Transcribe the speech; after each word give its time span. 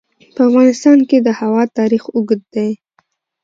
په 0.35 0.41
افغانستان 0.49 0.97
کې 1.09 1.17
د 1.21 1.27
هوا 1.39 1.63
تاریخ 1.77 2.03
اوږد 2.15 2.41
دی. 2.55 2.69